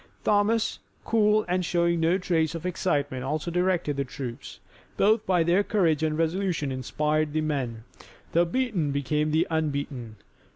[0.23, 4.59] Thomas, cool, and showing no trace of excitement also directed the troops.
[4.97, 7.83] Both by their courage and resolution inspired the men.
[8.31, 10.15] The beaten became the unbeaten.